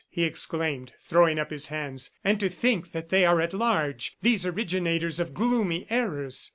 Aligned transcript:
he 0.09 0.23
exclaimed, 0.23 0.93
throwing 0.99 1.37
up 1.37 1.51
his 1.51 1.67
hands. 1.67 2.09
"And 2.23 2.39
to 2.39 2.49
think 2.49 2.91
that 2.91 3.09
they 3.09 3.23
are 3.23 3.39
at 3.39 3.53
large, 3.53 4.17
these 4.23 4.47
originators 4.47 5.19
of 5.19 5.35
gloomy 5.35 5.85
errors! 5.91 6.49